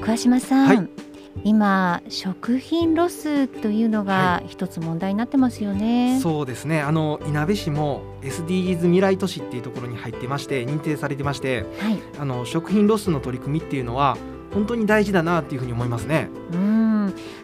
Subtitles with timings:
[0.00, 0.88] 桑島さん、はい。
[1.44, 6.18] 今食品ロスというのが一つ問題になってますよね。
[6.20, 6.80] そうですね。
[6.80, 14.18] あのいなべ市も SDGs 未来都市っていうところに入ってまして認定されてましてはい、あの食品ロスの取り組みっていうのは
[14.52, 16.28] 本当に大事だなっていうふうに思いますね。
[16.52, 16.79] うん、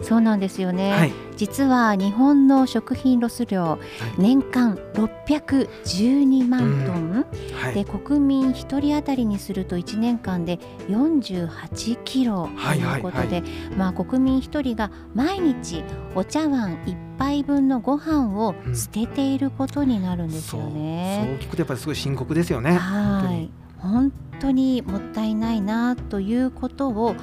[0.02, 0.92] そうなんですよね。
[0.92, 3.78] はい、実は日本の食品ロス量、
[4.18, 7.26] 年間612万トン、
[7.60, 12.96] はい、で国民一人当たりにすると1年間で48キロとはいはい。
[12.98, 13.42] いうことで、
[13.76, 15.82] まあ国民一人が毎日
[16.14, 20.72] お茶碗一杯分のご飯を捨てていることになるんですよそう。
[20.72, 21.38] ね。
[21.40, 22.72] そう聞くとやっぱりすごい深刻ですよね。
[22.76, 27.14] はい、本当にもったいないなということを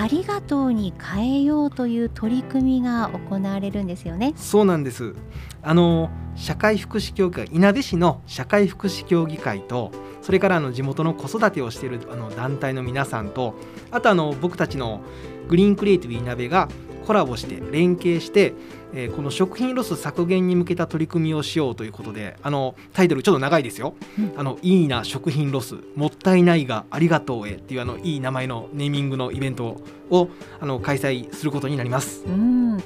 [0.00, 4.32] ありがとうに変えようという取り組みが行われるんですよね。
[4.34, 5.14] そうなんです。
[5.62, 9.92] あの社会福祉協議会いなべ市の社会福祉協議会と
[10.22, 13.56] それからあの地元の子育てをしているあの団体の皆さんと
[13.90, 15.02] あとあの僕たちの
[15.48, 16.70] グリーンクリエイティブいなべが
[17.06, 18.54] コラボして連携して、
[18.92, 23.94] えーこの食品ロス削減に向けた取り組みをしようということであのタイトルちょっと長いですよ。
[24.18, 30.28] うんあのいいな食品ロスもったいないがありがとうへっていうあのいい名前のネーミングのイベントを
[30.60, 32.24] あの開催することになります。
[32.26, 32.78] うん、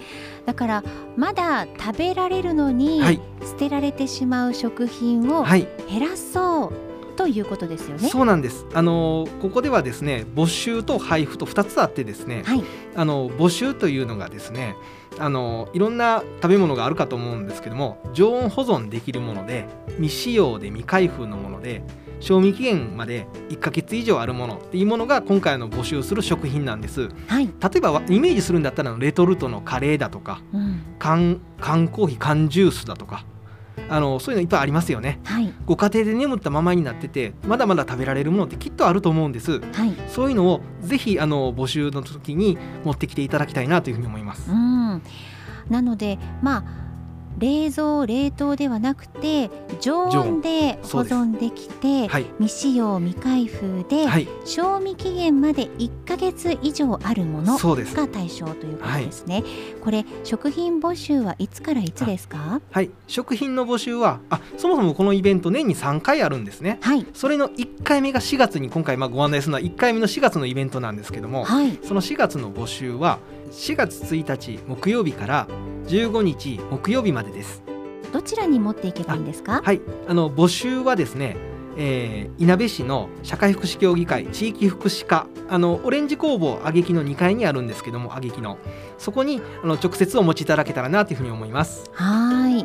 [0.45, 0.84] だから
[1.17, 6.84] まだ食べられるのに、はい捨てられてしまう食品をはい減らそう
[7.15, 8.09] ということですよね。
[8.09, 8.67] そうなんです。
[8.75, 12.62] あのここではですね、募集と配布と2つあってですね、はい、
[12.95, 14.77] あの募集というのがですね、
[15.19, 21.83] あのいろんな食べ物があるかと思うんですけども、常温保存できるもので、未使用で未開封のもので、
[22.21, 27.09] 賞味期限まで1ヶ月以上あるものっていうものが今回の募集する食品なんです。
[27.27, 33.25] はい、例えばイメージするんだったらレトルトのカレーだとか、うん、缶缶コーヒー缶ジュースだとか、
[33.95, 35.20] あのそういうのいっぱいありますよね。
[35.23, 39.61] はい、ご家庭で眠ったままになっててまだまだ食べられるものってきっとあると思うんです。
[39.61, 44.50] はい、そういうのをぜひあの募集の時に持ってきていただきたいなというふうに思います。
[44.50, 45.03] うん、
[45.71, 46.84] なのでまあ
[47.39, 49.50] 冷蔵冷凍ではなくて
[49.81, 52.27] 常温で保存できてはい。
[52.39, 54.28] 未使用未開封で、はい。
[54.45, 59.43] 賞味期限まで1ヶ月以上あるものが対象ということですね。
[59.83, 62.61] これ食品募集はいつからいつですか？
[62.71, 62.91] はい。
[63.06, 66.78] 食品の募集はあそもそもこのイベント年に3回あるんですね。
[66.83, 67.06] はい。
[67.15, 71.78] それの1回目が4月に今回まあご案内するのは1回目の4月のイベントなんですけどもはい。
[71.83, 73.19] その4月の募集は
[73.50, 75.47] 4月1日木曜日から
[75.87, 77.62] 15日木曜日までです
[78.12, 79.61] どちらに持っていけばいいんですか？
[79.62, 81.37] はい、あの募集はですね、
[81.77, 88.59] えー、いなべ市の社会福祉協議会地域福祉課あのオレンジ工房あげきの2階にあるんですけどもあげきの
[88.99, 91.91] そこにあの直接お持ちいただけたらなというふうに思います。
[91.93, 92.65] はい。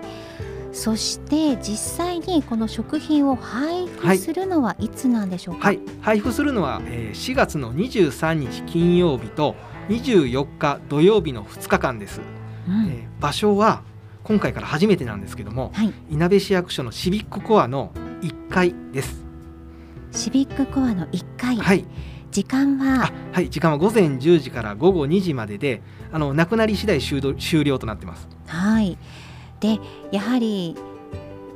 [0.71, 5.65] そして実際にこの食品を配布するのはいつなんでしょうか？
[5.69, 9.55] はい、配布するのは、えー4月の23日金曜日と
[9.89, 12.21] 24日土曜日の2日間です。
[12.69, 13.81] うんえー場所は
[14.23, 15.93] 今回から初めてなんですけどもはい。
[16.11, 17.91] いなべ市役所のシビックコアの
[18.21, 19.25] 1階です。
[20.11, 21.85] シビックコアの1階、はい、
[22.31, 23.05] 時間は？
[23.05, 25.81] あはい時間は午前10時から午後2時までで
[26.11, 28.97] あのなくなり次第終了終了となってますはい。
[29.59, 29.79] で
[30.11, 30.75] やはり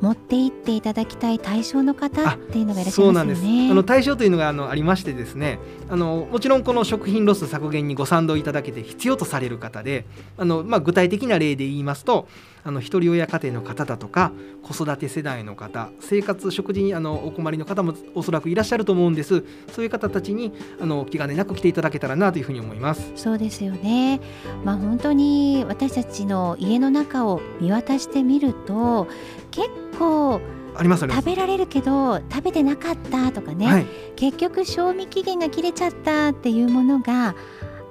[0.03, 3.71] 持って行っていただきたい対象の方あっていうのがいらっしゃそなんですいうますよね。
[3.71, 5.59] あの対象というのがあのありましてですね
[5.89, 10.05] あのもちろんこの食品ロス削減にご賛同いただけて必要とされる方で
[10.37, 12.27] あの、まあ、具体的な例で言いますと
[12.63, 14.31] あの一人親家庭の方だとか
[14.61, 19.43] 子育て世代の方生活食事にあのお困りの方もおそらくいらっしゃると思うんです。
[19.71, 23.11] そういう方たちにあの気兼ねなく来ていただけたらなというふうに思います。
[23.15, 24.21] そうですよね。
[24.63, 29.07] まあ本当に私たちの家の中を見渡してみると
[29.51, 29.69] 結
[29.99, 30.41] 構
[30.75, 33.85] あります食べられるけど食べてなかったとかね、はい。
[34.15, 37.35] 結局賞味期限が切れちゃったっていうものが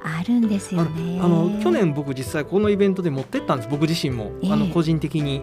[0.02, 1.20] あるんですよね。
[1.20, 3.68] あの去年僕実際このイベントで持ってったんです。
[3.68, 4.52] 僕自身も、ええ。
[4.52, 5.42] あの個人的に。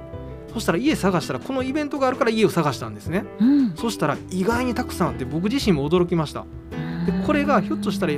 [0.53, 3.23] そしたら家探したらこのイベントがあるから家を探したんですね。
[3.39, 6.45] うん、そしたら意外にたくさんあって僕自身も驚きました。
[7.06, 8.13] でこれがひょっとしたら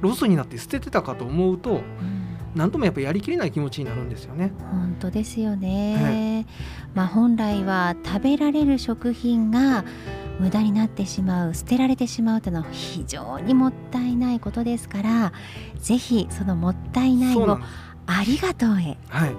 [0.00, 2.18] ロスになって捨ててたかと思うとうん。
[2.54, 4.52] 何ともやっぱりやりきれない気持ちになるんですよね。
[4.72, 6.46] 本当ですよね、
[6.94, 9.84] まあ本来は食べられる食品が
[10.38, 15.32] 無駄になってしまう捨てられてしまうというのは非常にもったいないことですから
[15.80, 17.58] ぜひそのもったいないを
[18.06, 18.96] ありがとうへ。
[19.08, 19.34] はい。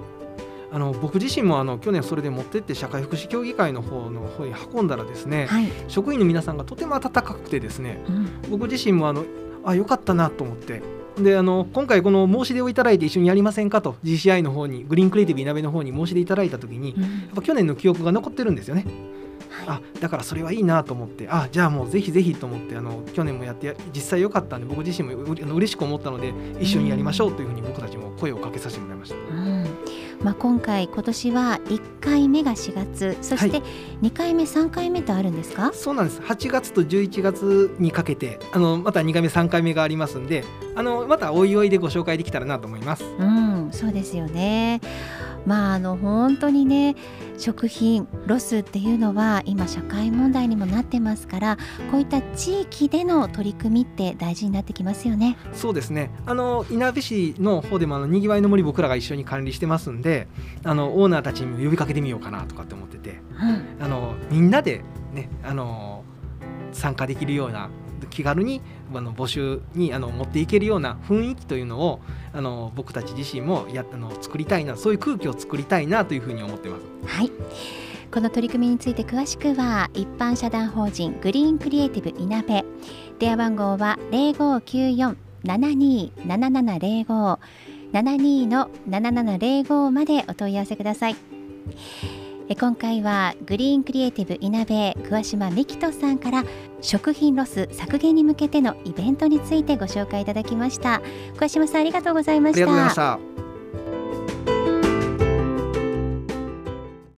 [0.72, 9.25] あの僕自身もあの去年それで持ってって社会福祉協議会の方の方に運んだらですね、はい、職員の皆さんがとても温かくてですねうん、僕自身もあの
[9.66, 10.81] あ良かったなと思って。
[11.18, 17.00] であの今回この申し出をいただいて一緒にやりませんかと GCI の方にグリーンクリエイティブいなべの方に申し出いただいた時にやっ
[17.36, 18.86] ぱ去年の記憶が残ってるんですよね
[19.68, 21.28] あだからそれはいいなと思って。
[21.30, 29.16] あじゃあもうぜひぜひと思ってあの去年もやって実際良かったんで僕自身もうあの嬉しく思ったので一緒にやりましょうというふうに僕たちも声をかけさせてもらいました。
[29.16, 29.66] うん。
[30.24, 33.62] まあ、今回今年は1回目が4月そして
[34.02, 35.72] 2回目、3回目とあるんですか？
[35.74, 36.20] そうなんです。
[36.22, 40.44] 8月と11月にかけてあのまた2回目3回目がありますんで
[40.76, 43.04] あのまたおいおいでご紹介できたらなと思います。
[43.18, 44.82] うんそうですよね
[45.46, 46.96] まああの本当にね
[47.38, 51.58] 食品ロスっていうのは今社会問題にもなってますから
[51.92, 55.38] こういった地域での取り組みって大事になってきますよね。
[55.54, 56.12] そうですね。
[56.26, 60.28] あのいなべ市の方でもあのにぎわいの森僕らが一緒に管理してますんで
[60.64, 63.20] あのオーナーたちにも呼びかけてみようかなとかって思ってて、
[63.80, 64.84] うん、あのみんなで
[65.14, 66.04] ねあの
[66.72, 67.70] 参加できるような
[68.07, 68.62] 気軽に
[68.94, 72.00] あの募集にあの持っていけるような雰囲気というのを
[72.34, 76.84] あの僕たち自身もやあの作りたいなそういう空気を作りたいなというふうに思ってます。
[77.06, 77.31] はい
[78.12, 82.66] この取り組みについて詳しくは一般社団法人グリーンクリエイティブいなべ
[83.19, 84.00] 電話番号は
[85.45, 87.38] 0594-727705
[87.94, 91.16] 72の7705までお問い合わせください。
[92.56, 96.44] 今回はグリーンクリエイティブいなべ桑島美希人さんから
[96.81, 101.01] 食品ロス削減に向けてのイベントについてご紹介いただきました。
[101.36, 102.56] 桑島さんありがとうございまし
[102.96, 103.19] た。